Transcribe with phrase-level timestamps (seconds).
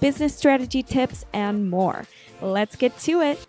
[0.00, 2.06] business strategy tips, and more.
[2.40, 3.46] Let's get to it.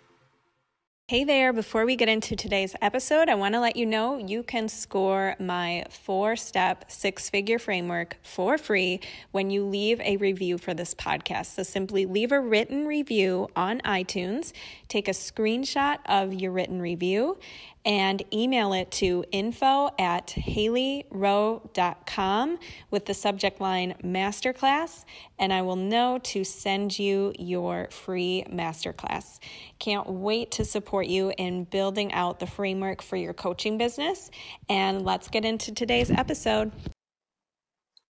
[1.10, 4.44] Hey there, before we get into today's episode, I want to let you know you
[4.44, 9.00] can score my four step six figure framework for free
[9.32, 11.56] when you leave a review for this podcast.
[11.56, 14.52] So simply leave a written review on iTunes,
[14.86, 17.38] take a screenshot of your written review,
[17.84, 22.58] and email it to info at haleyrowe.com
[22.90, 25.04] with the subject line masterclass,
[25.38, 29.38] and I will know to send you your free masterclass.
[29.78, 34.30] Can't wait to support you in building out the framework for your coaching business.
[34.68, 36.72] And let's get into today's episode.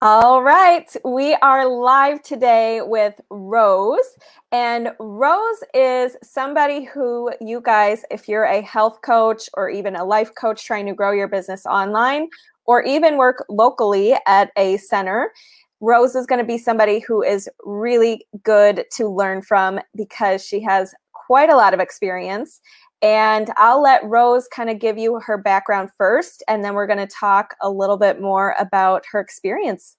[0.02, 4.16] All right, we are live today with Rose.
[4.50, 10.04] And Rose is somebody who you guys, if you're a health coach or even a
[10.06, 12.30] life coach trying to grow your business online
[12.64, 15.32] or even work locally at a center,
[15.80, 20.60] Rose is going to be somebody who is really good to learn from because she
[20.60, 22.62] has quite a lot of experience.
[23.02, 26.98] And I'll let Rose kind of give you her background first, and then we're going
[26.98, 29.96] to talk a little bit more about her experience.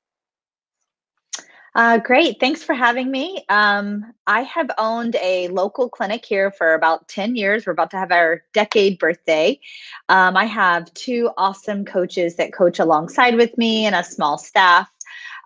[1.74, 2.38] Uh, great.
[2.40, 3.46] Thanks for having me.
[3.48, 7.66] Um, I have owned a local clinic here for about 10 years.
[7.66, 9.58] We're about to have our decade birthday.
[10.10, 14.90] Um, I have two awesome coaches that coach alongside with me and a small staff.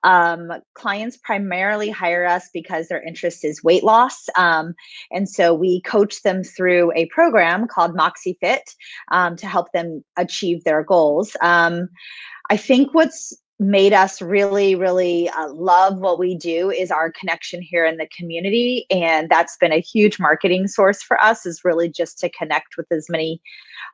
[0.05, 4.27] Um, clients primarily hire us because their interest is weight loss.
[4.37, 4.73] Um,
[5.11, 8.69] and so we coach them through a program called Moxie Fit
[9.11, 11.35] um, to help them achieve their goals.
[11.41, 11.89] Um,
[12.49, 17.61] I think what's made us really really uh, love what we do is our connection
[17.61, 21.89] here in the community and that's been a huge marketing source for us is really
[21.89, 23.41] just to connect with as many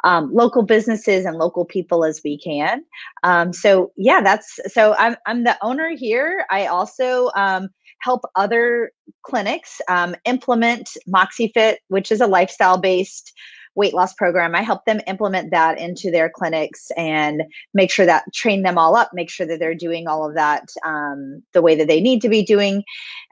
[0.04, 2.84] um, local businesses and local people as we can.
[3.24, 6.46] Um, so yeah that's so i'm, I'm the owner here.
[6.50, 8.92] I also um, help other
[9.24, 13.32] clinics um, implement moxiefit which is a lifestyle based
[13.76, 14.56] weight loss program.
[14.56, 17.44] I help them implement that into their clinics and
[17.74, 20.70] make sure that train them all up, make sure that they're doing all of that
[20.86, 22.84] um, the way that they need to be doing.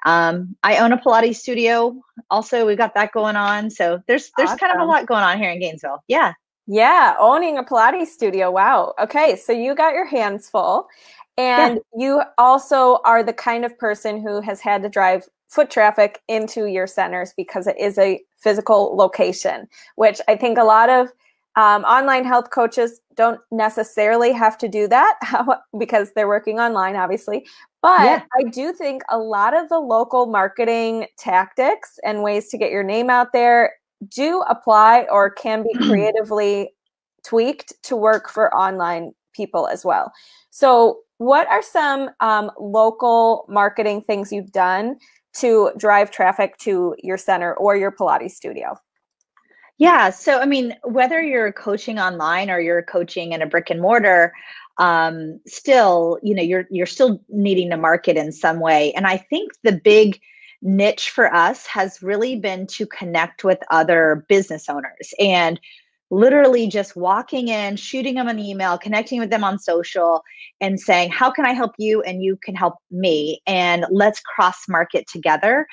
[0.06, 1.96] Um, I own a Pilates studio.
[2.30, 3.70] Also, we've got that going on.
[3.70, 4.60] So there's there's awesome.
[4.60, 6.04] kind of a lot going on here in Gainesville.
[6.08, 6.34] Yeah.
[6.72, 8.52] Yeah, owning a Pilates studio.
[8.52, 8.94] Wow.
[9.02, 10.88] Okay, so you got your hands full.
[11.36, 12.06] And yeah.
[12.06, 16.66] you also are the kind of person who has had to drive foot traffic into
[16.66, 21.10] your centers because it is a physical location, which I think a lot of
[21.56, 25.20] um, online health coaches don't necessarily have to do that
[25.80, 27.46] because they're working online, obviously.
[27.82, 28.24] But yeah.
[28.38, 32.84] I do think a lot of the local marketing tactics and ways to get your
[32.84, 33.74] name out there
[34.08, 36.70] do apply or can be creatively
[37.26, 40.12] tweaked to work for online people as well.
[40.52, 44.96] So, what are some um, local marketing things you've done
[45.38, 48.78] to drive traffic to your center or your Pilates studio?
[49.78, 50.10] Yeah.
[50.10, 54.34] So, I mean, whether you're coaching online or you're coaching in a brick and mortar,
[54.78, 58.92] um, still, you know, you're you're still needing to market in some way.
[58.94, 60.20] And I think the big
[60.62, 65.60] niche for us has really been to connect with other business owners and
[66.12, 70.24] literally just walking in, shooting them an email, connecting with them on social,
[70.60, 72.02] and saying, How can I help you?
[72.02, 73.42] And you can help me.
[73.46, 75.68] And let's cross market together.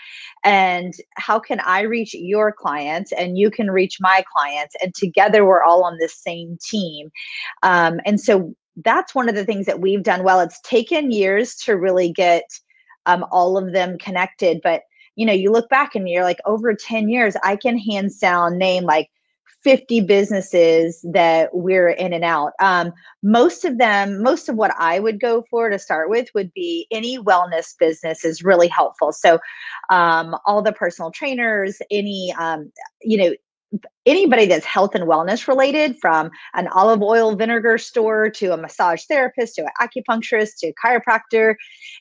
[0.44, 4.74] And how can I reach your clients and you can reach my clients?
[4.82, 7.10] And together we're all on the same team.
[7.62, 8.54] Um, and so
[8.84, 10.40] that's one of the things that we've done well.
[10.40, 12.44] It's taken years to really get
[13.06, 14.60] um, all of them connected.
[14.62, 14.82] But
[15.16, 18.58] you know, you look back and you're like, over 10 years, I can hand down
[18.58, 19.08] name like
[19.66, 22.52] 50 businesses that we're in and out.
[22.60, 22.92] Um,
[23.24, 26.86] most of them, most of what I would go for to start with would be
[26.92, 29.12] any wellness business is really helpful.
[29.12, 29.40] So,
[29.90, 32.70] um, all the personal trainers, any, um,
[33.02, 33.34] you know,
[34.04, 39.04] anybody that's health and wellness related from an olive oil vinegar store to a massage
[39.04, 41.54] therapist to an acupuncturist to a chiropractor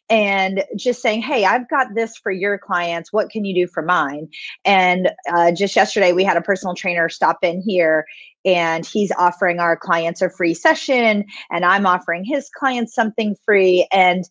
[0.09, 3.81] and just saying hey i've got this for your clients what can you do for
[3.81, 4.27] mine
[4.63, 8.05] and uh, just yesterday we had a personal trainer stop in here
[8.45, 13.87] and he's offering our clients a free session and i'm offering his clients something free
[13.91, 14.25] and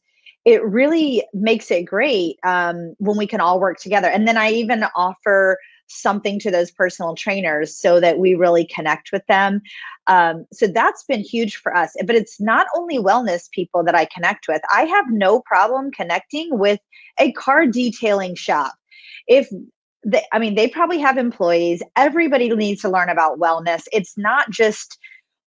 [0.45, 4.09] it really makes it great um, when we can all work together.
[4.09, 9.13] And then I even offer something to those personal trainers so that we really connect
[9.13, 9.61] with them.
[10.07, 11.95] Um, so that's been huge for us.
[12.07, 14.63] But it's not only wellness people that I connect with.
[14.73, 16.81] I have no problem connecting with
[17.19, 18.75] a car detailing shop.
[19.27, 19.49] If
[20.05, 21.83] they, I mean, they probably have employees.
[21.97, 23.85] Everybody needs to learn about wellness.
[23.93, 24.99] It's not just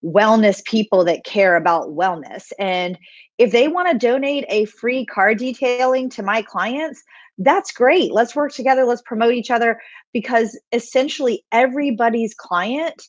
[0.03, 2.51] wellness people that care about wellness.
[2.59, 2.97] And
[3.38, 7.03] if they want to donate a free car detailing to my clients,
[7.39, 8.11] that's great.
[8.11, 8.85] Let's work together.
[8.85, 9.79] Let's promote each other
[10.13, 13.07] because essentially everybody's client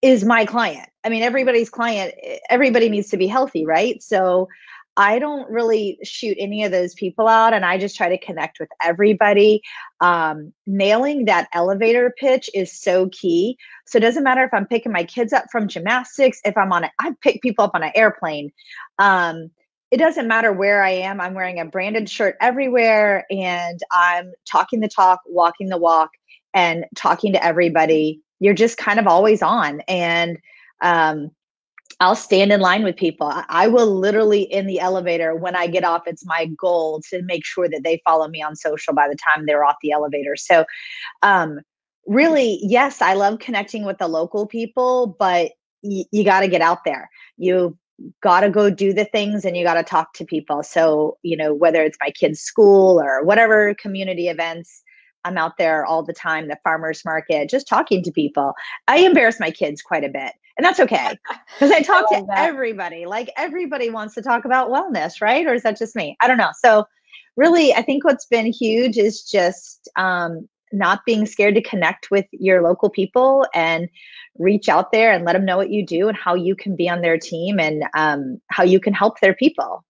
[0.00, 0.88] is my client.
[1.04, 4.02] I mean, everybody's client, eh, everybody needs to be healthy, right?
[4.02, 4.48] So
[4.96, 8.60] I don't really shoot any of those people out and I just try to connect
[8.60, 9.62] with everybody.
[10.00, 13.56] Um, nailing that elevator pitch is so key.
[13.86, 16.84] So it doesn't matter if I'm picking my kids up from gymnastics, if I'm on
[16.84, 18.52] it, I pick people up on an airplane.
[18.98, 19.50] Um,
[19.90, 21.20] it doesn't matter where I am.
[21.20, 26.10] I'm wearing a branded shirt everywhere and I'm talking the talk, walking the walk,
[26.54, 28.20] and talking to everybody.
[28.40, 29.80] You're just kind of always on.
[29.88, 30.38] And
[30.82, 31.30] um,
[32.02, 33.32] I'll stand in line with people.
[33.48, 36.02] I will literally in the elevator when I get off.
[36.06, 39.46] It's my goal to make sure that they follow me on social by the time
[39.46, 40.34] they're off the elevator.
[40.36, 40.64] So,
[41.22, 41.60] um,
[42.06, 45.52] really, yes, I love connecting with the local people, but
[45.82, 47.10] y- you got to get out there.
[47.36, 47.78] You
[48.22, 50.62] got to go do the things and you got to talk to people.
[50.62, 54.82] So, you know, whether it's my kids' school or whatever community events,
[55.24, 58.54] I'm out there all the time, the farmers market, just talking to people.
[58.88, 60.32] I embarrass my kids quite a bit,
[60.62, 61.18] and that's okay
[61.58, 62.38] because I talk I to that.
[62.38, 63.04] everybody.
[63.04, 65.44] Like everybody wants to talk about wellness, right?
[65.44, 66.16] Or is that just me?
[66.20, 66.52] I don't know.
[66.56, 66.86] So,
[67.36, 72.26] really, I think what's been huge is just um, not being scared to connect with
[72.30, 73.88] your local people and
[74.38, 76.88] reach out there and let them know what you do and how you can be
[76.88, 79.84] on their team and um, how you can help their people.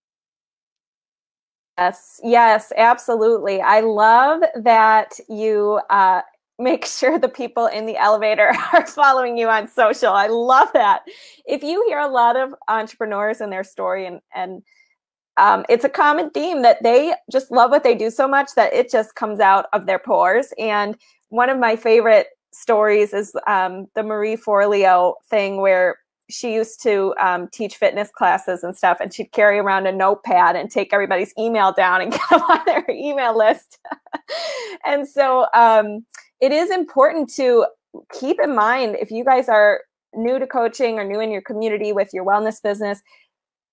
[1.76, 3.60] Yes, yes, absolutely.
[3.60, 6.22] I love that you uh,
[6.58, 10.12] make sure the people in the elevator are following you on social.
[10.12, 11.02] I love that.
[11.46, 14.62] If you hear a lot of entrepreneurs and their story, and and
[15.38, 18.72] um, it's a common theme that they just love what they do so much that
[18.72, 20.52] it just comes out of their pores.
[20.58, 20.96] And
[21.30, 25.96] one of my favorite stories is um, the Marie Forleo thing where
[26.28, 30.56] she used to um, teach fitness classes and stuff, and she'd carry around a notepad
[30.56, 33.78] and take everybody's email down and get them on their email list.
[34.84, 36.04] and so um,
[36.42, 37.66] it is important to
[38.12, 39.82] keep in mind if you guys are
[40.14, 43.00] new to coaching or new in your community with your wellness business,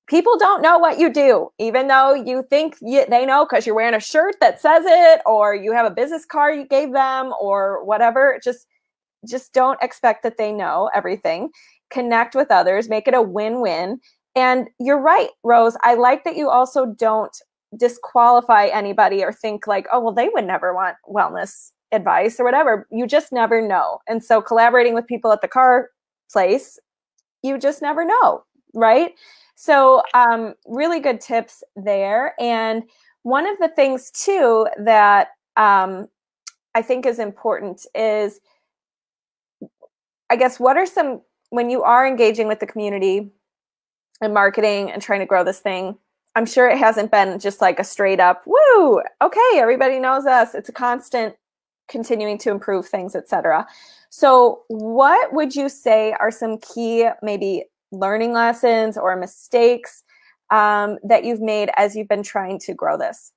[0.08, 3.76] people don't know what you do, even though you think you, they know because you're
[3.76, 7.34] wearing a shirt that says it, or you have a business card you gave them,
[7.42, 8.40] or whatever.
[8.44, 8.68] Just
[9.28, 11.50] just don't expect that they know everything
[11.90, 14.00] connect with others, make it a win win.
[14.36, 15.76] And you're right, Rose.
[15.82, 17.36] I like that you also don't
[17.76, 22.88] disqualify anybody or think like, oh, well, they would never want wellness advice or whatever.
[22.92, 24.00] You just never know.
[24.08, 25.90] And so collaborating with people at the car
[26.32, 26.80] place,
[27.44, 28.44] you just never know,
[28.74, 29.14] right?
[29.56, 32.34] So, um, really good tips there.
[32.40, 32.84] And
[33.24, 36.08] one of the things, too, that um,
[36.76, 38.40] I think is important is
[40.30, 43.32] I guess what are some when you are engaging with the community
[44.22, 45.98] and marketing and trying to grow this thing,
[46.36, 50.54] I'm sure it hasn't been just like a straight up, woo, okay, everybody knows us.
[50.54, 51.36] It's a constant
[51.90, 53.68] continuing to improve things, etc.
[54.10, 60.04] So, what would you say are some key maybe learning lessons or mistakes
[60.52, 63.32] um, that you've made as you've been trying to grow this?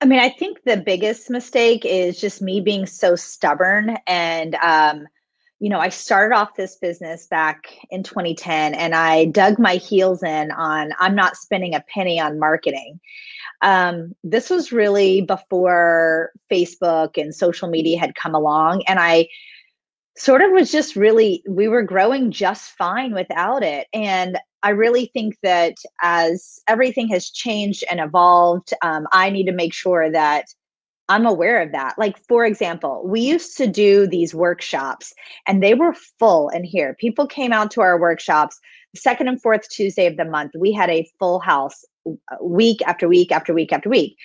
[0.00, 5.06] I mean, I think the biggest mistake is just me being so stubborn and um,
[5.60, 10.22] you know, I started off this business back in 2010 and I dug my heels
[10.22, 12.98] in on I'm not spending a penny on marketing.
[13.60, 18.84] Um, this was really before Facebook and social media had come along.
[18.88, 19.28] And I
[20.16, 23.86] sort of was just really, we were growing just fine without it.
[23.92, 29.52] And I really think that as everything has changed and evolved, um, I need to
[29.52, 30.46] make sure that
[31.10, 31.98] I'm aware of that.
[31.98, 35.12] Like, for example, we used to do these workshops
[35.44, 36.94] and they were full in here.
[37.00, 38.60] People came out to our workshops
[38.94, 40.52] second and fourth Tuesday of the month.
[40.56, 44.16] We had a full house uh, week after week after week after week.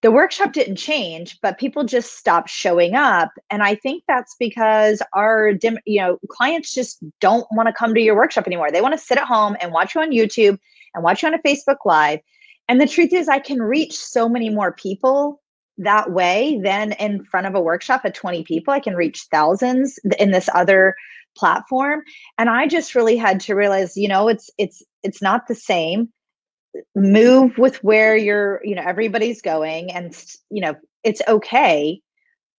[0.00, 3.30] The workshop didn't change, but people just stopped showing up.
[3.50, 5.52] And I think that's because our,
[5.84, 8.70] you know, clients just don't want to come to your workshop anymore.
[8.70, 10.58] They want to sit at home and watch you on YouTube
[10.94, 12.20] and watch you on a Facebook Live.
[12.68, 15.42] And the truth is, I can reach so many more people
[15.78, 19.98] that way then in front of a workshop of 20 people i can reach thousands
[20.18, 20.94] in this other
[21.36, 22.02] platform.
[22.38, 26.08] And i just really had to realize you know it's it's it's not the same.
[26.94, 30.16] Move with where you're you know everybody's going and
[30.50, 32.00] you know it's okay.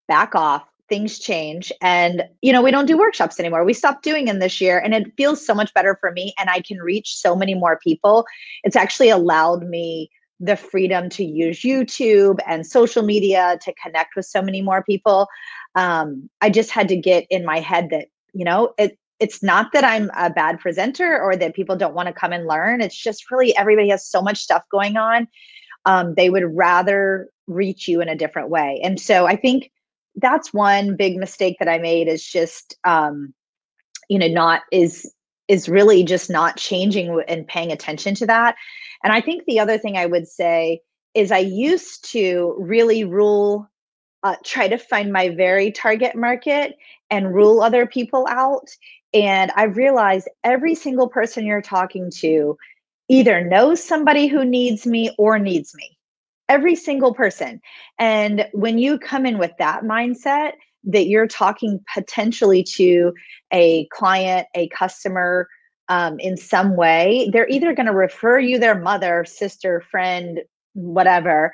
[0.08, 0.64] Back off.
[0.88, 1.72] Things change.
[1.82, 3.66] And you know we don't do workshops anymore.
[3.66, 6.50] We stopped doing them this year and it feels so much better for me and
[6.50, 8.26] i can reach so many more people.
[8.64, 14.26] It's actually allowed me the freedom to use youtube and social media to connect with
[14.26, 15.28] so many more people.
[15.76, 19.72] Um, i just had to get in my head that you know it it's not
[19.74, 22.82] that i'm a bad presenter or that people don't want to come and learn.
[22.82, 25.28] It's just really everybody has so much stuff going on.
[25.86, 28.80] Um, they would rather reach you in a different way.
[28.84, 29.72] And so i think
[30.18, 33.34] that's one big mistake that I made is just um,
[34.10, 35.12] you know not is
[35.48, 38.56] is really just not changing and paying attention to that.
[39.04, 40.82] And I think the other thing I would say
[41.14, 43.70] is I used to really rule
[44.24, 46.76] uh, try to find my very target market
[47.10, 48.68] and rule other people out.
[49.14, 52.58] And I realized every single person you're talking to
[53.08, 55.98] either knows somebody who needs me or needs me
[56.50, 57.62] every single person.
[58.00, 60.54] And when you come in with that mindset,
[60.88, 63.14] that you're talking potentially to
[63.52, 65.48] a client, a customer
[65.90, 70.42] um, in some way, they're either going to refer you their mother, sister, friend,
[70.74, 71.54] whatever,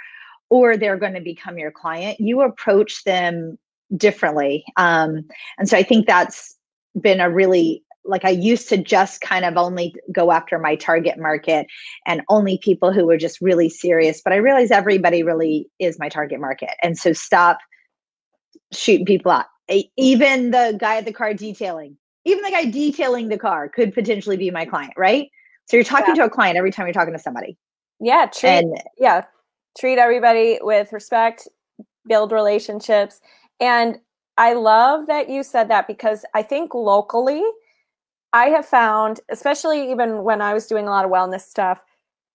[0.49, 2.19] or they're going to become your client.
[2.19, 3.57] You approach them
[3.95, 4.63] differently.
[4.77, 5.25] Um,
[5.57, 6.55] and so I think that's
[6.99, 11.17] been a really like I used to just kind of only go after my target
[11.17, 11.67] market
[12.05, 14.21] and only people who were just really serious.
[14.21, 16.71] But I realize everybody really is my target market.
[16.81, 17.59] And so stop
[18.75, 19.45] shooting people out.
[19.97, 24.37] Even the guy at the car detailing, even the guy detailing the car could potentially
[24.37, 25.29] be my client, right?
[25.65, 26.23] So you're talking yeah.
[26.23, 27.57] to a client every time you're talking to somebody.
[27.99, 29.23] Yeah, treat and, yeah,
[29.77, 31.47] treat everybody with respect,
[32.07, 33.21] build relationships.
[33.59, 33.99] And
[34.37, 37.43] I love that you said that because I think locally
[38.33, 41.79] I have found, especially even when I was doing a lot of wellness stuff,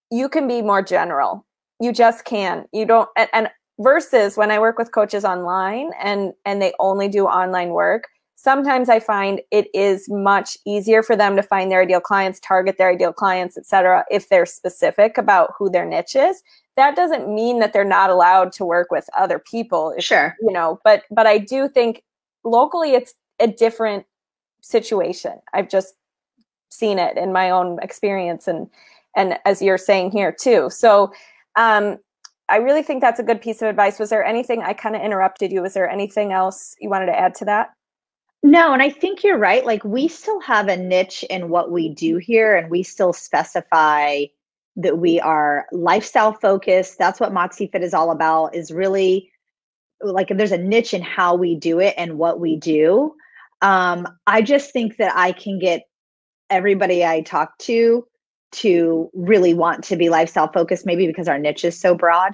[0.09, 1.45] you can be more general.
[1.79, 2.65] You just can.
[2.73, 3.49] You don't and, and
[3.79, 8.89] versus when I work with coaches online and and they only do online work, sometimes
[8.89, 12.89] I find it is much easier for them to find their ideal clients, target their
[12.89, 14.05] ideal clients, etc.
[14.11, 16.43] if they're specific about who their niche is.
[16.75, 19.93] That doesn't mean that they're not allowed to work with other people.
[19.97, 20.35] If, sure.
[20.41, 22.03] You know, but but I do think
[22.43, 24.05] locally it's a different
[24.61, 25.33] situation.
[25.53, 25.95] I've just
[26.69, 28.69] seen it in my own experience and
[29.15, 30.69] and as you're saying here too.
[30.69, 31.11] So
[31.55, 31.97] um
[32.49, 33.99] I really think that's a good piece of advice.
[33.99, 35.61] Was there anything I kind of interrupted you?
[35.61, 37.73] Was there anything else you wanted to add to that?
[38.41, 39.65] No, and I think you're right.
[39.65, 44.25] Like we still have a niche in what we do here, and we still specify
[44.77, 46.97] that we are lifestyle focused.
[46.97, 49.29] That's what Moxie Fit is all about, is really
[50.01, 53.13] like there's a niche in how we do it and what we do
[53.61, 55.83] um, I just think that I can get
[56.49, 58.07] everybody I talk to
[58.51, 62.33] to really want to be lifestyle focused, maybe because our niche is so broad.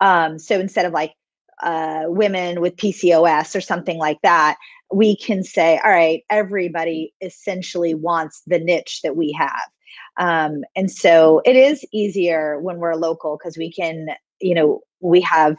[0.00, 1.14] Um, so instead of like
[1.62, 4.56] uh, women with PCOS or something like that,
[4.92, 9.68] we can say, all right, everybody essentially wants the niche that we have.
[10.16, 14.08] Um, and so it is easier when we're local because we can,
[14.40, 15.56] you know, we have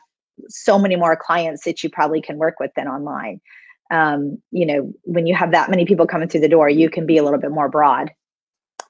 [0.50, 3.40] so many more clients that you probably can work with than online
[3.92, 7.06] um, you know, when you have that many people coming through the door, you can
[7.06, 8.10] be a little bit more broad.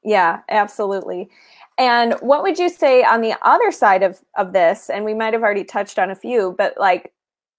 [0.03, 1.29] Yeah, absolutely.
[1.77, 4.89] And what would you say on the other side of of this?
[4.89, 7.13] And we might have already touched on a few, but like,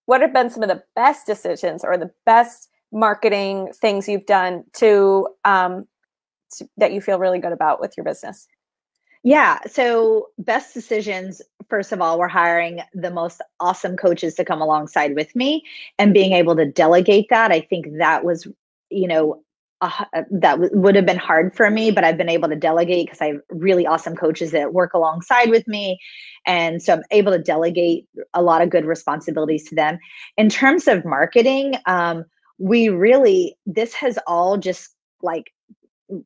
[0.07, 4.65] what have been some of the best decisions or the best marketing things you've done
[4.75, 5.87] to, um,
[6.59, 8.47] to that you feel really good about with your business?
[9.25, 9.61] Yeah.
[9.69, 15.15] So, best decisions, first of all, we're hiring the most awesome coaches to come alongside
[15.15, 15.65] with me
[15.99, 17.53] and being able to delegate that.
[17.53, 18.49] I think that was,
[18.91, 19.43] you know,
[19.83, 23.07] uh, that w- would have been hard for me, but I've been able to delegate
[23.07, 25.99] because I have really awesome coaches that work alongside with me.
[26.47, 29.99] And so I'm able to delegate a lot of good responsibilities to them.
[30.37, 32.25] In terms of marketing, um,
[32.59, 35.53] we really, this has all just like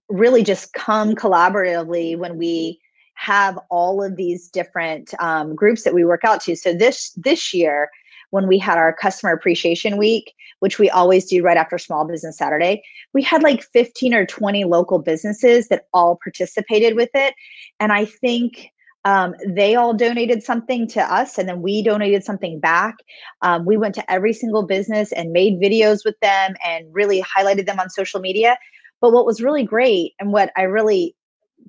[0.09, 2.79] really just come collaboratively when we
[3.15, 6.55] have all of these different um, groups that we work out to.
[6.55, 7.89] So this this year,
[8.31, 12.37] when we had our customer appreciation week, which we always do right after Small Business
[12.37, 17.35] Saturday, we had like 15 or 20 local businesses that all participated with it.
[17.81, 18.71] And I think
[19.05, 22.97] um, they all donated something to us and then we donated something back.
[23.43, 27.67] Um, we went to every single business and made videos with them and really highlighted
[27.67, 28.59] them on social media.
[29.01, 31.15] But what was really great and what I really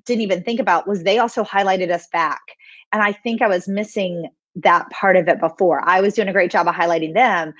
[0.04, 2.40] didn't even think about was they also highlighted us back.
[2.92, 4.28] And I think I was missing
[4.62, 5.82] that part of it before.
[5.88, 7.52] I was doing a great job of highlighting them.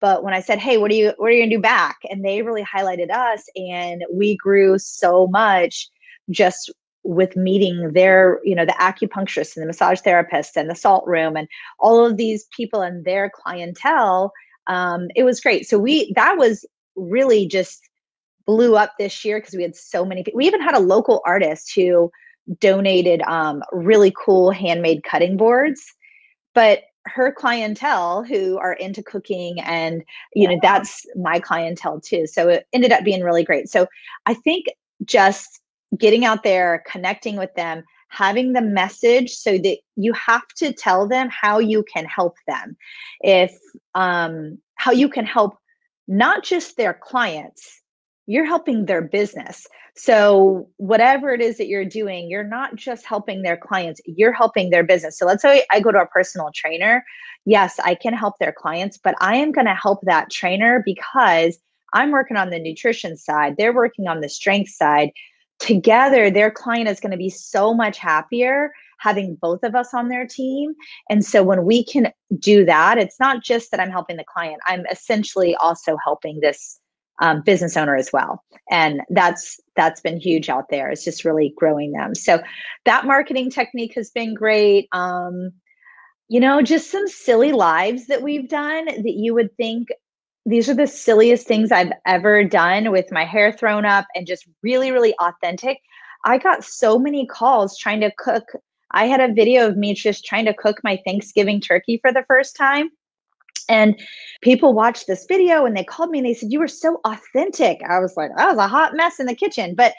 [0.00, 2.24] But when I said, "Hey, what are you what are you gonna do back?" and
[2.24, 5.88] they really highlighted us, and we grew so much
[6.30, 6.70] just
[7.06, 11.36] with meeting their you know the acupuncturist and the massage therapist and the salt room
[11.36, 11.48] and
[11.78, 14.32] all of these people and their clientele
[14.66, 16.64] um, it was great so we that was
[16.96, 17.88] really just
[18.44, 20.38] blew up this year because we had so many people.
[20.38, 22.10] we even had a local artist who
[22.60, 25.94] donated um, really cool handmade cutting boards
[26.56, 30.02] but her clientele who are into cooking and
[30.34, 33.68] you know that's my clientele too so it ended up being really great.
[33.68, 33.86] So
[34.26, 34.66] i think
[35.04, 35.60] just
[35.96, 41.06] getting out there connecting with them having the message so that you have to tell
[41.06, 42.76] them how you can help them.
[43.20, 43.56] If
[43.94, 45.58] um how you can help
[46.08, 47.82] not just their clients
[48.26, 49.66] you're helping their business.
[49.94, 54.70] So, whatever it is that you're doing, you're not just helping their clients, you're helping
[54.70, 55.18] their business.
[55.18, 57.04] So, let's say I go to a personal trainer.
[57.46, 61.58] Yes, I can help their clients, but I am going to help that trainer because
[61.94, 65.10] I'm working on the nutrition side, they're working on the strength side.
[65.58, 70.08] Together, their client is going to be so much happier having both of us on
[70.08, 70.74] their team.
[71.08, 74.60] And so when we can do that, it's not just that I'm helping the client,
[74.66, 76.80] I'm essentially also helping this
[77.20, 78.42] um, business owner as well.
[78.70, 80.90] And that's that's been huge out there.
[80.90, 82.14] It's just really growing them.
[82.14, 82.42] So
[82.84, 84.88] that marketing technique has been great.
[84.92, 85.52] Um,
[86.28, 89.88] you know just some silly lives that we've done that you would think
[90.44, 94.46] these are the silliest things i've ever done with my hair thrown up and just
[94.62, 95.78] really really authentic.
[96.24, 98.44] I got so many calls trying to cook.
[98.92, 102.24] I had a video of me just trying to cook my thanksgiving turkey for the
[102.26, 102.90] first time
[103.68, 104.00] and
[104.40, 107.80] people watched this video and they called me and they said, You were so authentic.
[107.88, 109.74] I was like, I was a hot mess in the kitchen.
[109.74, 109.94] But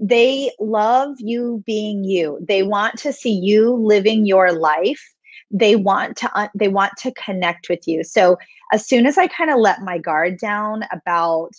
[0.00, 2.38] they love you being you.
[2.46, 5.02] They want to see you living your life.
[5.50, 8.02] They want to uh, they want to connect with you.
[8.02, 8.36] So
[8.72, 11.50] as soon as I kind of let my guard down about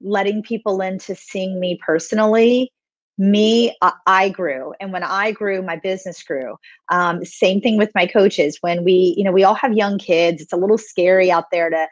[0.00, 2.72] letting people in to seeing me personally,
[3.16, 6.56] me uh, i grew and when i grew my business grew.
[6.90, 8.58] Um, same thing with my coaches.
[8.60, 11.70] When we you know we all have young kids it's a little scary out there
[11.70, 11.86] to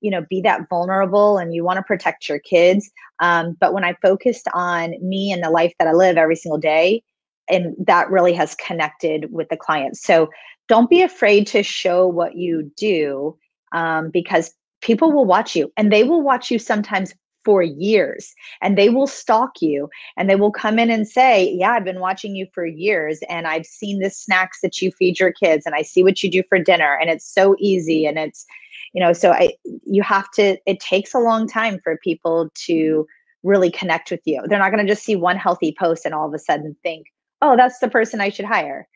[0.00, 2.90] you know be that vulnerable and you want to protect your kids.
[3.20, 6.58] Um, but when i focused on me and the life that i live every single
[6.58, 7.02] day
[7.48, 10.02] and that really has connected with the clients.
[10.02, 10.30] So
[10.68, 13.36] don't be afraid to show what you do
[13.72, 18.78] um, because people will watch you and they will watch you sometimes for years and
[18.78, 22.34] they will stalk you and they will come in and say yeah i've been watching
[22.34, 25.82] you for years and i've seen the snacks that you feed your kids and i
[25.82, 28.46] see what you do for dinner and it's so easy and it's
[28.92, 29.52] you know so i
[29.84, 33.06] you have to it takes a long time for people to
[33.42, 36.26] really connect with you they're not going to just see one healthy post and all
[36.26, 37.06] of a sudden think
[37.42, 38.88] oh that's the person i should hire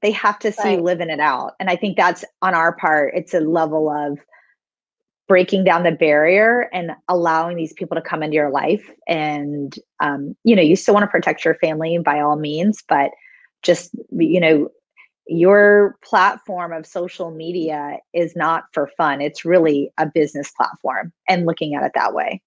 [0.00, 0.82] they have to see right.
[0.82, 4.18] living it out and i think that's on our part it's a level of
[5.28, 8.90] breaking down the barrier and allowing these people to come into your life.
[9.06, 13.10] And um, you know you still want to protect your family by all means but
[13.62, 14.68] just you know
[15.28, 19.20] your platform of social media is not for fun.
[19.20, 22.42] It's really a business platform and looking at it that way.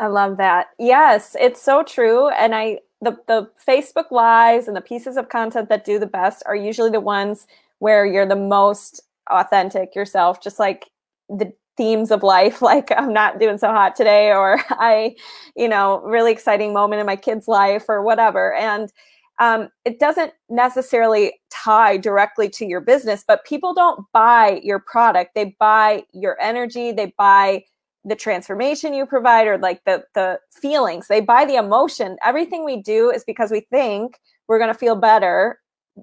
[0.00, 0.68] I love that.
[0.78, 2.28] Yes it's so true.
[2.28, 6.42] And i the, the facebook lives and the pieces of content that do the best
[6.46, 7.46] are usually the ones
[7.78, 9.00] where you're the most
[9.30, 10.90] authentic yourself just like
[11.28, 15.14] the themes of life like i'm not doing so hot today or i
[15.56, 18.54] you know really exciting moment in my kid's life or whatever.
[18.54, 18.92] And
[19.40, 25.34] um, it doesn't necessarily tie directly to your business but people don't buy your product.
[25.34, 26.92] They buy your energy.
[26.92, 27.64] They buy
[28.04, 31.06] the transformation you provide or like the the feelings.
[31.08, 32.16] They buy the emotion.
[32.24, 35.60] Everything we do is because we think we're going to feel better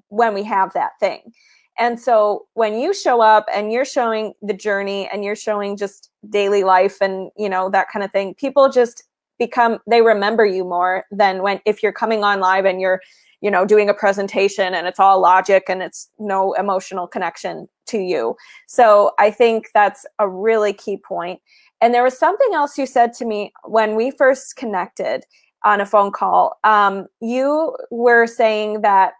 [0.08, 1.32] when we have that thing
[1.78, 6.10] and so when you show up and you're showing the journey and you're showing just
[6.30, 9.04] daily life and, you know, that kind of thing, people just
[9.38, 13.02] become, they remember you more than when, if you're coming on live and you're,
[13.42, 17.98] you know, doing a presentation and it's all logic and it's no emotional connection to
[17.98, 18.34] you.
[18.66, 21.40] So I think that's a really key point.
[21.82, 25.24] And there was something else you said to me when we first connected
[25.64, 26.58] on a phone call.
[26.64, 29.12] Um, you were saying that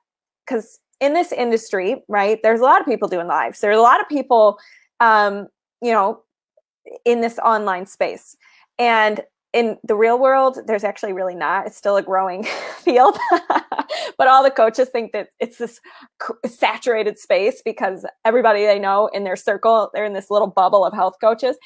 [0.47, 3.61] because in this industry, right, there's a lot of people doing lives.
[3.61, 4.59] There's a lot of people,
[5.01, 5.49] um,
[5.83, 6.23] you know,
[7.05, 8.37] in this online space.
[8.79, 9.21] And
[9.53, 11.67] in the real world, there's actually really not.
[11.67, 12.45] It's still a growing
[12.79, 13.19] field.
[14.19, 15.81] but all the coaches think that it's this
[16.47, 20.93] saturated space because everybody they know in their circle, they're in this little bubble of
[20.93, 21.57] health coaches.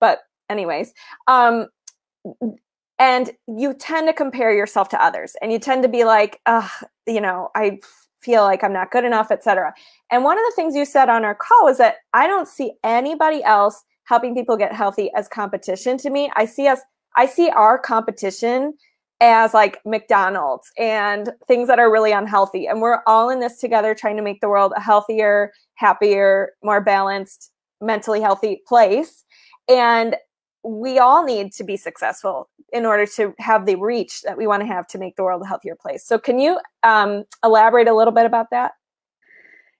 [0.00, 0.92] But, anyways,
[1.26, 1.66] um,
[2.98, 6.40] and you tend to compare yourself to others and you tend to be like,
[7.06, 7.80] you know, I
[8.22, 9.72] feel like I'm not good enough, etc.
[10.10, 12.72] And one of the things you said on our call was that I don't see
[12.84, 16.30] anybody else helping people get healthy as competition to me.
[16.36, 16.80] I see us
[17.16, 18.74] I see our competition
[19.20, 22.66] as like McDonald's and things that are really unhealthy.
[22.66, 26.80] And we're all in this together trying to make the world a healthier, happier, more
[26.80, 29.24] balanced, mentally healthy place.
[29.68, 30.16] And
[30.64, 34.62] we all need to be successful in order to have the reach that we want
[34.62, 36.04] to have to make the world a healthier place.
[36.04, 38.72] So, can you um, elaborate a little bit about that?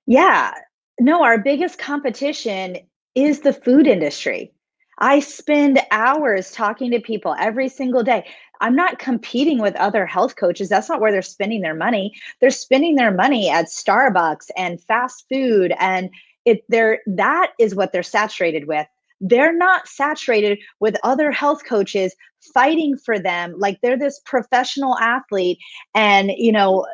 [0.06, 0.52] Yeah.
[1.00, 2.76] No, our biggest competition
[3.14, 4.52] is the food industry.
[4.98, 8.26] I spend hours talking to people every single day.
[8.60, 10.68] I'm not competing with other health coaches.
[10.68, 12.12] That's not where they're spending their money.
[12.40, 16.10] They're spending their money at Starbucks and fast food and
[16.44, 18.86] it they're that is what they're saturated with.
[19.22, 22.14] They're not saturated with other health coaches
[22.52, 25.58] fighting for them like they're this professional athlete
[25.94, 26.84] and you know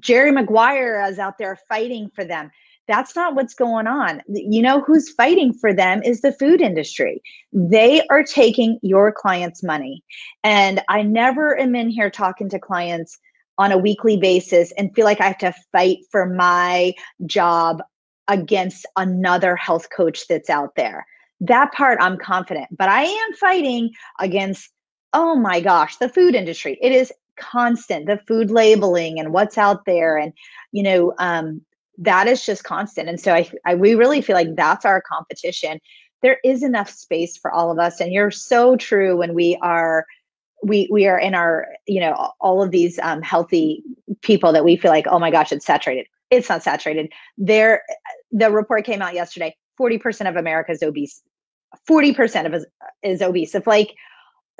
[0.00, 2.50] Jerry Maguire is out there fighting for them.
[2.86, 4.22] That's not what's going on.
[4.28, 7.22] You know who's fighting for them is the food industry.
[7.52, 10.02] They are taking your clients' money.
[10.42, 13.18] And I never am in here talking to clients
[13.58, 16.94] on a weekly basis and feel like I have to fight for my
[17.26, 17.82] job
[18.28, 21.06] against another health coach that's out there.
[21.40, 24.70] That part I'm confident, but I am fighting against,
[25.12, 26.78] oh my gosh, the food industry.
[26.82, 30.16] It is constant, the food labeling and what's out there.
[30.16, 30.32] And,
[30.72, 31.62] you know, um,
[31.98, 33.08] that is just constant.
[33.08, 35.80] And so I, I we really feel like that's our competition.
[36.22, 38.00] There is enough space for all of us.
[38.00, 40.06] And you're so true when we are
[40.62, 43.82] we we are in our you know all of these um, healthy
[44.22, 47.82] people that we feel like oh my gosh it's saturated it's not saturated there
[48.32, 51.22] the report came out yesterday 40% of america is obese
[51.88, 52.64] 40% of us
[53.02, 53.54] is obese.
[53.54, 53.94] If like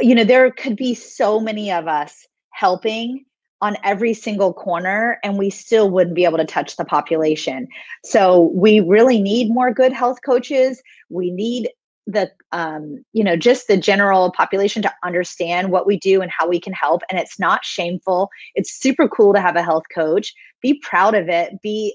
[0.01, 3.25] you know there could be so many of us helping
[3.61, 7.67] on every single corner and we still wouldn't be able to touch the population.
[8.05, 10.81] So we really need more good health coaches.
[11.09, 11.71] We need
[12.07, 16.49] the um, you know just the general population to understand what we do and how
[16.49, 18.31] we can help and it's not shameful.
[18.55, 20.33] It's super cool to have a health coach.
[20.63, 21.61] Be proud of it.
[21.63, 21.95] Be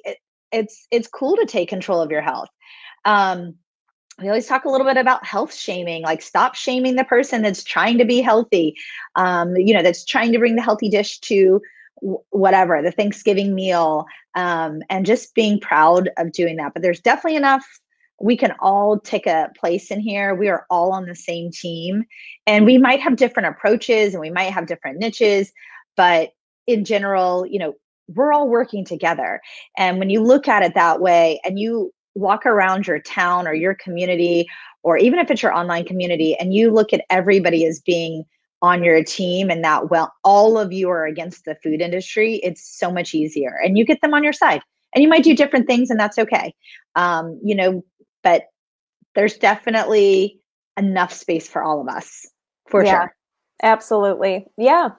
[0.52, 2.50] it's it's cool to take control of your health.
[3.06, 3.56] Um,
[4.20, 7.64] we always talk a little bit about health shaming like stop shaming the person that's
[7.64, 8.76] trying to be healthy
[9.16, 11.62] um, you know that's trying to bring the healthy dish to
[12.30, 16.74] whatever the thanksgiving meal um, and just being proud of doing that.
[16.74, 17.66] But there's definitely enough
[18.22, 20.36] we can all take a place in here.
[20.36, 22.06] We are all on the same team
[22.46, 25.52] and we might have different approaches and we might have different niches
[25.96, 26.32] but
[26.66, 27.74] in general you know
[28.10, 29.40] we're all working together.
[29.78, 33.54] And when you look at it that way and you walk around your town or
[33.54, 34.48] your community,
[34.84, 38.26] or even if it's your online community, and you look at everybody as being
[38.64, 42.66] on your team and that well all of you are against the food industry it's
[42.66, 44.62] so much easier and you get them on your side
[44.96, 46.56] and you might do different things and that's okay.
[46.96, 47.84] Um, you know
[48.24, 48.44] but
[49.16, 50.40] there's definitely
[50.78, 52.26] enough space for all of us
[52.68, 53.16] for yeah, sure.
[53.62, 54.48] absolutely.
[54.58, 54.90] Yeah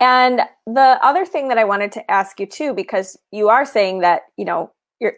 [0.00, 4.00] and the other thing that i wanted to ask you too because you are saying
[4.00, 5.12] that you know your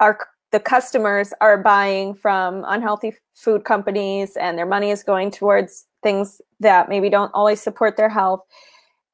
[0.00, 0.18] our
[0.50, 6.40] the customers are buying from unhealthy food companies and their money is going towards things
[6.60, 8.40] that maybe don't always support their health.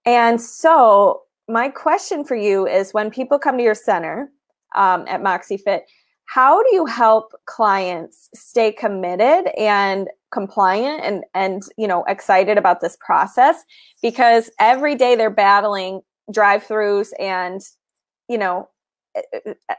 [0.05, 4.31] And so, my question for you is when people come to your center
[4.75, 5.81] um, at MoxieFit,
[6.27, 12.81] how do you help clients stay committed and compliant and and you know excited about
[12.81, 13.63] this process
[14.03, 16.01] because every day they're battling
[16.33, 17.61] drive-throughs and
[18.29, 18.69] you know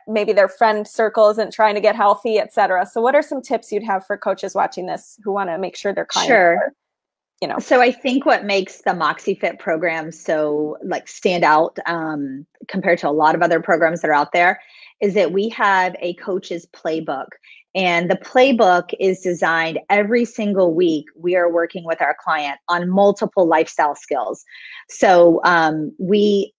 [0.07, 2.85] maybe their friend circle isn't trying to get healthy, et cetera.
[2.85, 5.75] So what are some tips you'd have for coaches watching this who want to make
[5.75, 6.57] sure their clients sure.
[6.57, 6.73] Are,
[7.41, 7.59] you know?
[7.59, 12.99] So I think what makes the Moxie Fit program so like stand out um, compared
[12.99, 14.61] to a lot of other programs that are out there
[15.01, 17.27] is that we have a coach's playbook.
[17.75, 21.07] And the playbook is designed every single week.
[21.13, 24.45] We are working with our client on multiple lifestyle skills.
[24.89, 26.53] So um, we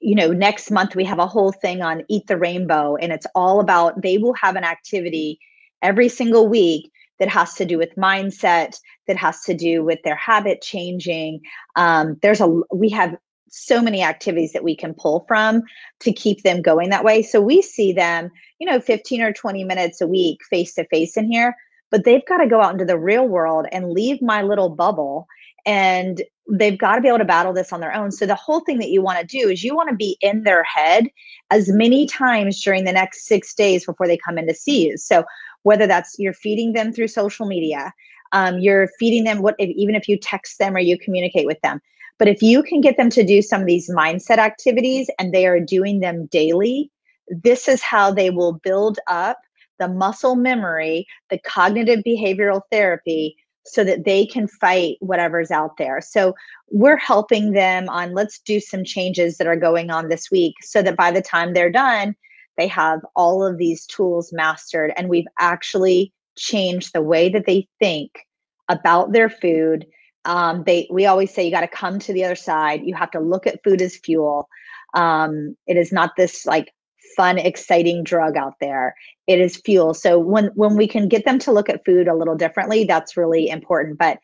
[0.00, 3.26] you know, next month we have a whole thing on Eat the Rainbow, and it's
[3.34, 5.38] all about they will have an activity
[5.82, 10.16] every single week that has to do with mindset, that has to do with their
[10.16, 11.40] habit changing.
[11.76, 13.16] Um, there's a we have
[13.50, 15.62] so many activities that we can pull from
[16.00, 17.22] to keep them going that way.
[17.22, 21.16] So we see them, you know, 15 or 20 minutes a week face to face
[21.16, 21.56] in here,
[21.90, 25.26] but they've got to go out into the real world and leave my little bubble
[25.66, 28.10] and they've got to be able to battle this on their own.
[28.10, 30.44] So the whole thing that you want to do is you want to be in
[30.44, 31.08] their head
[31.50, 34.96] as many times during the next 6 days before they come in to see you.
[34.96, 35.24] So
[35.62, 37.92] whether that's you're feeding them through social media,
[38.32, 41.60] um, you're feeding them what if, even if you text them or you communicate with
[41.60, 41.80] them.
[42.18, 45.46] But if you can get them to do some of these mindset activities and they
[45.46, 46.90] are doing them daily,
[47.28, 49.38] this is how they will build up
[49.78, 53.36] the muscle memory, the cognitive behavioral therapy
[53.68, 56.00] so that they can fight whatever's out there.
[56.00, 56.34] So
[56.70, 60.82] we're helping them on let's do some changes that are going on this week so
[60.82, 62.14] that by the time they're done,
[62.56, 67.68] they have all of these tools mastered and we've actually changed the way that they
[67.78, 68.26] think
[68.68, 69.86] about their food.
[70.24, 72.82] Um, they we always say you got to come to the other side.
[72.84, 74.48] You have to look at food as fuel.
[74.94, 76.72] Um, it is not this like
[77.18, 78.94] fun, exciting drug out there.
[79.26, 79.92] It is fuel.
[79.92, 83.16] So when when we can get them to look at food a little differently, that's
[83.16, 83.98] really important.
[83.98, 84.18] But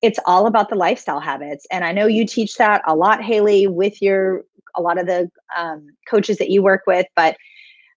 [0.00, 3.66] it's all about the lifestyle habits, and I know you teach that a lot, Haley,
[3.66, 7.06] with your a lot of the um, coaches that you work with.
[7.14, 7.36] But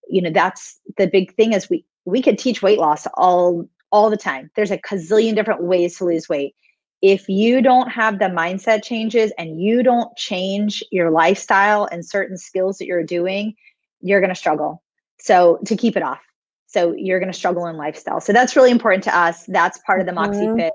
[0.10, 4.10] you know that's the big thing is we we could teach weight loss all all
[4.10, 4.52] the time.
[4.56, 6.56] There's a gazillion different ways to lose weight.
[7.02, 12.38] If you don't have the mindset changes and you don't change your lifestyle and certain
[12.38, 13.56] skills that you're doing,
[14.02, 14.84] you're going to struggle.
[15.20, 16.22] So to keep it off.
[16.68, 18.22] So you're going to struggle in lifestyle.
[18.22, 19.46] So that's really important to us.
[19.48, 20.58] That's part of the Moxie mm-hmm.
[20.58, 20.74] Fit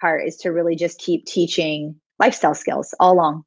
[0.00, 3.44] part is to really just keep teaching lifestyle skills all along.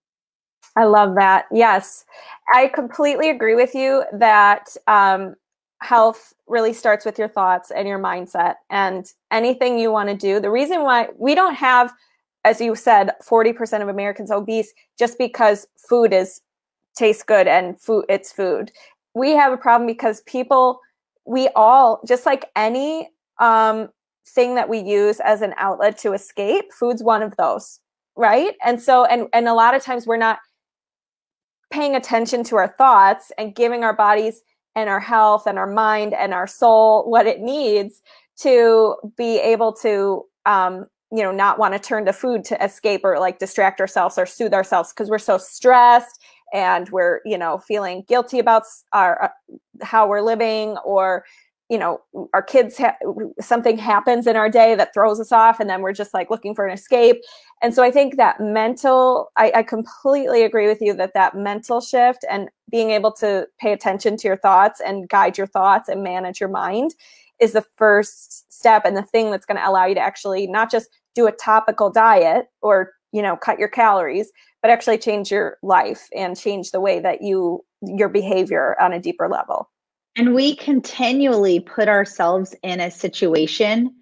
[0.75, 1.45] I love that.
[1.51, 2.05] Yes,
[2.53, 5.35] I completely agree with you that um,
[5.81, 10.39] health really starts with your thoughts and your mindset and anything you want to do.
[10.39, 11.91] The reason why we don't have,
[12.45, 16.41] as you said, 40% of Americans obese just because food is
[16.95, 18.71] tastes good and food it's food
[19.19, 20.79] we have a problem because people
[21.25, 23.89] we all just like any um,
[24.25, 27.79] thing that we use as an outlet to escape food's one of those
[28.19, 28.55] right?
[28.65, 30.39] And so and and a lot of times we're not
[31.71, 34.41] paying attention to our thoughts and giving our bodies
[34.75, 38.01] and our health and our mind and our soul what it needs
[38.41, 43.01] to be able to um, you know not want to turn to food to escape
[43.05, 46.19] or like distract ourselves or soothe ourselves because we're so stressed
[46.53, 51.23] and we're you know feeling guilty about our uh, how we're living or
[51.69, 52.01] you know
[52.33, 52.97] our kids ha-
[53.39, 56.55] something happens in our day that throws us off and then we're just like looking
[56.55, 57.17] for an escape.
[57.61, 61.81] And so i think that mental I, I completely agree with you that that mental
[61.81, 66.03] shift and being able to pay attention to your thoughts and guide your thoughts and
[66.03, 66.95] manage your mind
[67.39, 70.69] is the first step and the thing that's going to allow you to actually not
[70.69, 75.57] just do a topical diet or you know cut your calories but actually change your
[75.63, 79.69] life and change the way that you your behavior on a deeper level.
[80.17, 83.93] And we continually put ourselves in a situation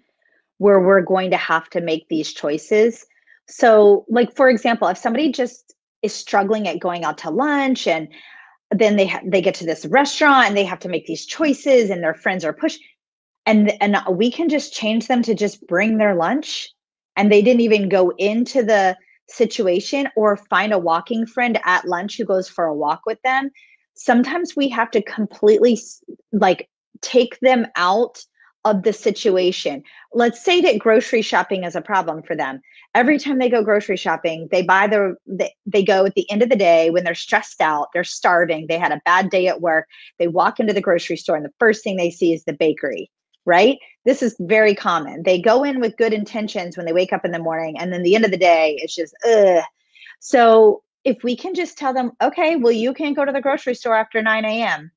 [0.58, 3.06] where we're going to have to make these choices.
[3.46, 8.08] So like for example if somebody just is struggling at going out to lunch and
[8.70, 11.90] then they ha- they get to this restaurant and they have to make these choices
[11.90, 12.78] and their friends are push
[13.46, 16.68] and and we can just change them to just bring their lunch
[17.18, 18.96] and they didn't even go into the
[19.28, 23.50] situation or find a walking friend at lunch who goes for a walk with them.
[23.94, 25.78] Sometimes we have to completely
[26.32, 26.70] like
[27.02, 28.24] take them out
[28.64, 29.82] of the situation.
[30.12, 32.60] Let's say that grocery shopping is a problem for them.
[32.94, 36.42] Every time they go grocery shopping they buy the they, they go at the end
[36.42, 39.60] of the day when they're stressed out they're starving they had a bad day at
[39.60, 39.86] work
[40.18, 43.10] they walk into the grocery store and the first thing they see is the bakery
[43.48, 43.78] right?
[44.04, 45.24] This is very common.
[45.24, 48.02] They go in with good intentions when they wake up in the morning, and then
[48.02, 49.64] the end of the day, it's just, ugh.
[50.20, 53.74] So if we can just tell them, okay, well, you can't go to the grocery
[53.74, 54.92] store after 9 a.m.,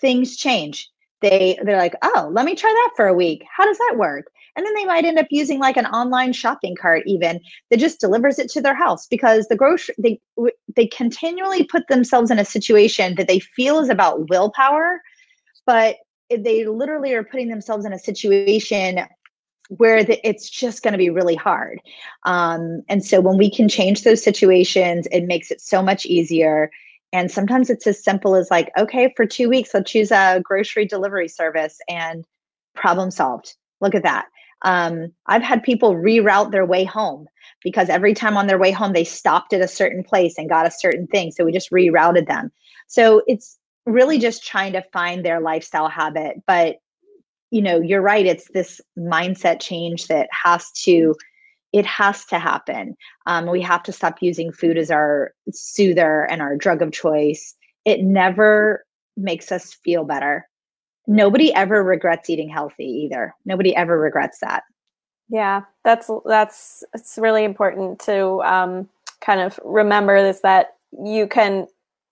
[0.00, 0.90] things change.
[1.22, 3.42] They they're like, oh, let me try that for a week.
[3.56, 4.26] How does that work?
[4.54, 8.00] And then they might end up using like an online shopping cart even that just
[8.00, 10.20] delivers it to their house because the grocery they
[10.74, 15.00] they continually put themselves in a situation that they feel is about willpower,
[15.64, 15.96] but
[16.30, 19.00] they literally are putting themselves in a situation
[19.68, 21.80] where the, it's just going to be really hard.
[22.24, 26.70] Um, and so when we can change those situations, it makes it so much easier.
[27.12, 30.86] And sometimes it's as simple as like, okay, for two weeks, I'll choose a grocery
[30.86, 32.24] delivery service and
[32.74, 33.54] problem solved.
[33.80, 34.26] Look at that.
[34.62, 37.28] Um, I've had people reroute their way home
[37.62, 40.66] because every time on their way home, they stopped at a certain place and got
[40.66, 41.30] a certain thing.
[41.30, 42.50] So we just rerouted them.
[42.86, 43.55] So it's
[43.86, 46.76] really just trying to find their lifestyle habit but
[47.50, 51.14] you know you're right it's this mindset change that has to
[51.76, 52.96] it has to happen.
[53.26, 57.54] Um, we have to stop using food as our soother and our drug of choice.
[57.84, 60.48] It never makes us feel better.
[61.06, 63.34] Nobody ever regrets eating healthy either.
[63.44, 64.62] Nobody ever regrets that.
[65.28, 68.88] Yeah that's that's it's really important to um,
[69.20, 71.66] kind of remember is that you can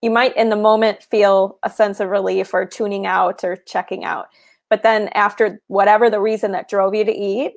[0.05, 4.05] you might in the moment feel a sense of relief or tuning out or checking
[4.05, 4.27] out
[4.71, 7.55] but then after whatever the reason that drove you to eat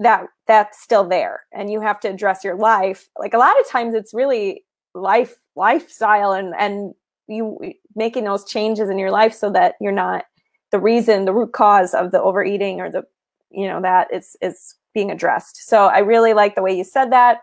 [0.00, 3.68] that that's still there and you have to address your life like a lot of
[3.68, 6.94] times it's really life lifestyle and and
[7.28, 7.58] you
[7.94, 10.24] making those changes in your life so that you're not
[10.72, 13.02] the reason the root cause of the overeating or the
[13.50, 15.68] you know that is is being addressed.
[15.68, 17.40] So I really like the way you said that.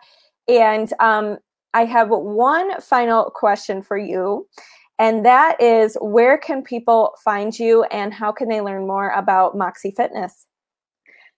[0.48, 1.38] And um,
[1.74, 4.48] I have one final question for you.
[5.00, 9.58] And that is where can people find you and how can they learn more about
[9.58, 10.46] Moxie Fitness?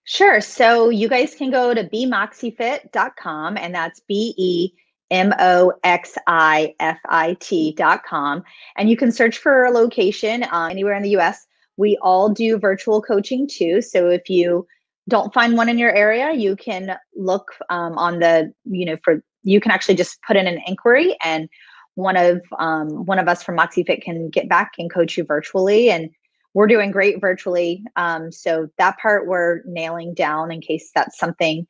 [0.06, 0.42] Sure.
[0.42, 4.72] So you guys can go to bemoxiefit.com and that's B E
[5.12, 8.44] M O X I F I T.com.
[8.76, 11.46] And you can search for a location uh, anywhere in the US.
[11.78, 13.82] We all do virtual coaching too.
[13.82, 14.68] So if you
[15.08, 19.24] don't find one in your area, you can look um, on the, you know, for
[19.44, 21.50] you can actually just put in an inquiry and
[21.96, 25.92] one of um, one of us from MoxieFit can get back and coach you virtually.
[25.92, 26.10] And
[26.54, 27.84] we're doing great virtually.
[27.96, 31.66] Um, so that part we're nailing down in case that's something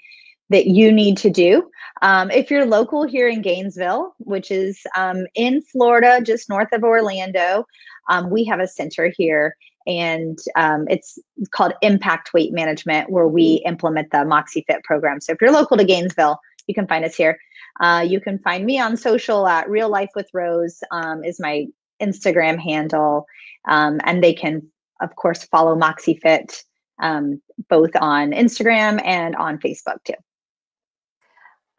[0.50, 1.70] that you need to do.
[2.02, 6.84] Um, if you're local here in Gainesville, which is um, in Florida, just north of
[6.84, 7.66] Orlando,
[8.10, 9.56] um, we have a center here
[9.88, 11.20] and um, it's
[11.52, 15.20] called Impact Weight Management, where we implement the Moxie Fit program.
[15.20, 17.38] So if you're local to Gainesville, you can find us here.
[17.80, 21.68] Uh, you can find me on social at Real Life with Rose um, is my
[22.02, 23.26] Instagram handle,
[23.68, 24.62] um, and they can
[25.02, 26.64] of course follow Moxie Fit
[27.02, 30.14] um, both on Instagram and on Facebook too.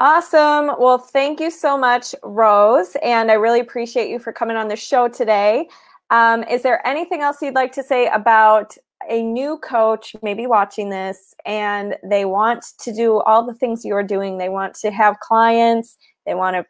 [0.01, 0.73] Awesome.
[0.79, 2.97] Well, thank you so much, Rose.
[3.03, 5.69] And I really appreciate you for coming on the show today.
[6.11, 8.77] Um, is there anything else you'd like to say about
[9.09, 13.85] a new coach, may be watching this, and they want to do all the things
[13.85, 14.39] you're doing?
[14.39, 16.65] They want to have clients, they want to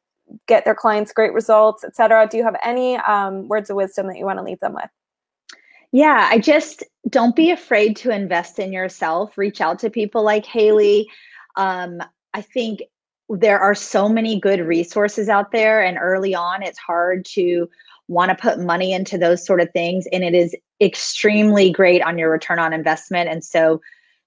[0.46, 2.28] get their clients great results, etc.
[2.30, 4.90] Do you have any um, words of wisdom that you want to leave them with?
[5.92, 9.38] Yeah, I just don't be afraid to invest in yourself.
[9.38, 11.08] Reach out to people like Hailey.
[11.56, 12.80] Um, I think
[13.28, 17.68] there are so many good resources out there, and early on, it's hard to
[18.08, 22.18] want to put money into those sort of things and it is extremely great on
[22.18, 23.28] your return on investment.
[23.30, 23.80] And so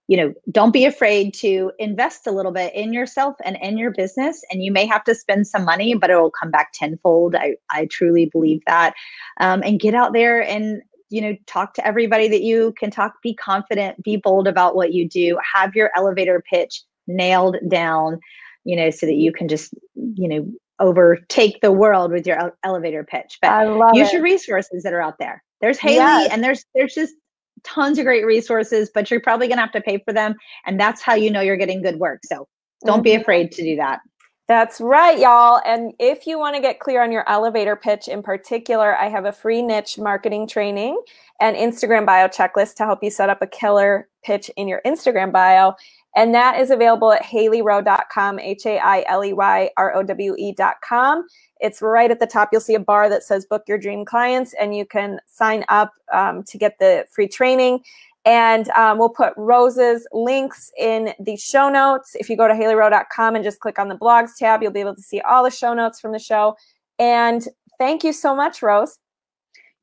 [0.08, 3.92] you know don't be afraid to invest a little bit in yourself and in your
[3.92, 7.36] business and you may have to spend some money but it will come back tenfold.
[7.36, 8.94] I, I truly believe that.
[9.40, 13.22] Um, and get out there and you know talk to everybody that you can talk
[13.22, 15.38] be confident be bold about what you do.
[15.54, 18.20] Have your elevator pitch nailed down
[18.64, 23.04] you know so that you can just you know overtake the world with your elevator
[23.04, 23.38] pitch.
[23.42, 24.14] But I love use it.
[24.14, 25.44] your resources that are out there.
[25.62, 26.30] There's Hailey yes.
[26.32, 27.16] and there's there's just
[27.64, 30.36] tons of great resources, but you're probably gonna have to pay for them.
[30.66, 32.20] And that's how you know you're getting good work.
[32.26, 32.48] So
[32.86, 33.04] don't mm-hmm.
[33.04, 34.00] be afraid to do that.
[34.48, 35.60] That's right, y'all.
[35.66, 39.26] And if you want to get clear on your elevator pitch in particular, I have
[39.26, 41.02] a free niche marketing training
[41.42, 45.34] and Instagram bio checklist to help you set up a killer pitch in your Instagram
[45.34, 45.74] bio.
[46.18, 50.36] And that is available at haileyrowe.com, H A I L E Y R O W
[50.36, 51.28] E.com.
[51.60, 52.50] It's right at the top.
[52.52, 55.94] You'll see a bar that says book your dream clients, and you can sign up
[56.12, 57.84] um, to get the free training.
[58.26, 62.16] And um, we'll put Rose's links in the show notes.
[62.20, 64.96] If you go to haileyrowe.com and just click on the blogs tab, you'll be able
[64.96, 66.58] to see all the show notes from the show.
[66.98, 68.98] And thank you so much, Rose.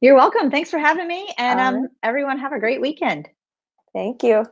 [0.01, 0.51] You're welcome.
[0.51, 1.33] Thanks for having me.
[1.39, 3.29] And um, everyone, have a great weekend.
[3.93, 4.45] Thank you.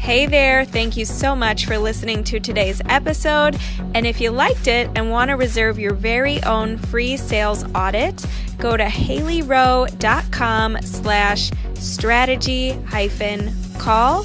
[0.00, 3.58] Hey there, thank you so much for listening to today's episode.
[3.94, 8.24] And if you liked it and want to reserve your very own free sales audit,
[8.56, 14.24] go to haileyrowe.com slash strategy hyphen call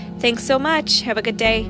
[0.21, 1.01] Thanks so much.
[1.01, 1.67] Have a good day.